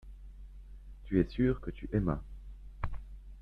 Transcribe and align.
Tu 1.05 1.19
es 1.21 1.29
sûr 1.29 1.61
que 1.61 1.69
tu 1.69 1.87
aimas. 1.93 2.23